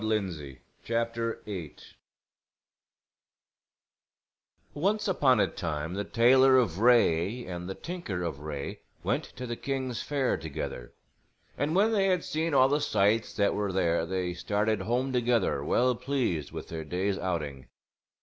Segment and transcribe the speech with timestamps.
[0.01, 1.75] THE GREAT WHITE BEAR
[4.73, 9.45] Once upon a time the tailor of Wraye and the tinker of Wraye went to
[9.45, 10.95] the king's fair together;
[11.55, 15.63] and when they had seen all the sights that were there they started home together
[15.63, 17.67] well pleased with their day's outing.